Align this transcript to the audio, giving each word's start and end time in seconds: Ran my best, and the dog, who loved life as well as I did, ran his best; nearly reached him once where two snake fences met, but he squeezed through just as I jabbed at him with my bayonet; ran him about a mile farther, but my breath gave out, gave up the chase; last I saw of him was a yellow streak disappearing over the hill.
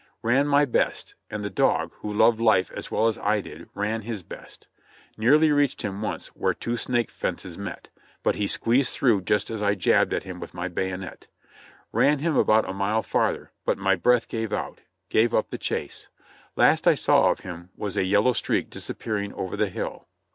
Ran 0.23 0.47
my 0.47 0.65
best, 0.65 1.13
and 1.29 1.43
the 1.43 1.51
dog, 1.51 1.91
who 1.99 2.11
loved 2.11 2.39
life 2.39 2.71
as 2.71 2.89
well 2.89 3.07
as 3.07 3.19
I 3.19 3.39
did, 3.39 3.69
ran 3.75 4.01
his 4.01 4.23
best; 4.23 4.65
nearly 5.15 5.51
reached 5.51 5.83
him 5.83 6.01
once 6.01 6.29
where 6.29 6.55
two 6.55 6.75
snake 6.75 7.11
fences 7.11 7.55
met, 7.55 7.91
but 8.23 8.33
he 8.33 8.47
squeezed 8.47 8.95
through 8.95 9.21
just 9.21 9.51
as 9.51 9.61
I 9.61 9.75
jabbed 9.75 10.11
at 10.11 10.23
him 10.23 10.39
with 10.39 10.55
my 10.55 10.67
bayonet; 10.69 11.27
ran 11.91 12.17
him 12.17 12.35
about 12.35 12.67
a 12.67 12.73
mile 12.73 13.03
farther, 13.03 13.51
but 13.63 13.77
my 13.77 13.93
breath 13.95 14.27
gave 14.27 14.51
out, 14.51 14.81
gave 15.09 15.35
up 15.35 15.51
the 15.51 15.59
chase; 15.59 16.09
last 16.55 16.87
I 16.87 16.95
saw 16.95 17.29
of 17.29 17.41
him 17.41 17.69
was 17.77 17.95
a 17.95 18.03
yellow 18.03 18.33
streak 18.33 18.71
disappearing 18.71 19.31
over 19.33 19.55
the 19.55 19.69
hill. 19.69 20.07